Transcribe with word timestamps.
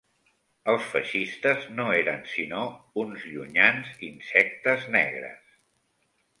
Els 0.71 0.87
feixistes 0.93 1.67
no 1.81 1.85
eren 1.97 2.25
sinó 2.33 2.63
uns 3.03 3.29
llunyans 3.35 3.95
insectes 4.11 4.91
negres 4.99 5.57